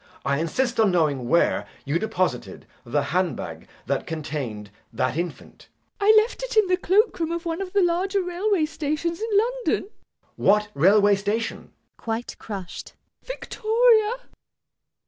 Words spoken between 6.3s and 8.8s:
it in the cloak room of one of the larger railway